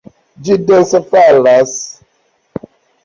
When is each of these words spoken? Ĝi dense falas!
Ĝi 0.47 0.55
dense 0.69 1.01
falas! 1.11 1.77